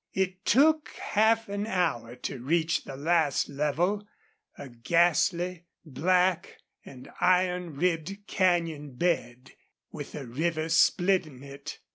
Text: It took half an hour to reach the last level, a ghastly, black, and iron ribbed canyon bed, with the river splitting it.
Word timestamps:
It 0.15 0.45
took 0.45 0.89
half 0.99 1.47
an 1.47 1.67
hour 1.67 2.15
to 2.25 2.39
reach 2.43 2.85
the 2.85 2.95
last 2.95 3.47
level, 3.49 4.07
a 4.57 4.67
ghastly, 4.67 5.65
black, 5.85 6.57
and 6.83 7.07
iron 7.21 7.75
ribbed 7.75 8.25
canyon 8.25 8.95
bed, 8.95 9.51
with 9.91 10.13
the 10.13 10.25
river 10.25 10.69
splitting 10.69 11.43
it. 11.43 11.81